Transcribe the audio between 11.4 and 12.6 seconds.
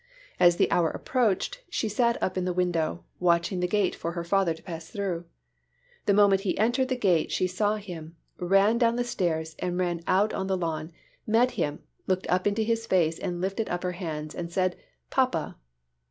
him, looked up